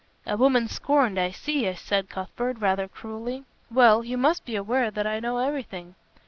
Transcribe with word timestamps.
"A 0.25 0.35
woman 0.35 0.67
scorned, 0.67 1.19
I 1.19 1.29
see," 1.29 1.71
said 1.75 2.09
Cuthbert, 2.09 2.57
rather 2.57 2.87
cruelly, 2.87 3.43
"well, 3.69 4.03
you 4.03 4.17
must 4.17 4.43
be 4.45 4.55
aware 4.55 4.89
that 4.89 5.05
I 5.05 5.19
know 5.19 5.37
everything." 5.37 5.93